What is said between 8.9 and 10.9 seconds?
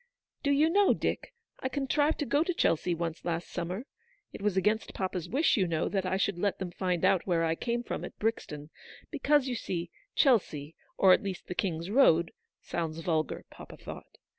because, you see, Chelsea,